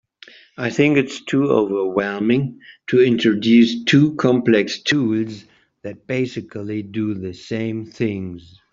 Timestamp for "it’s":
0.97-1.21